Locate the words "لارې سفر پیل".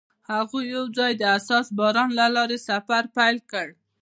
2.35-3.37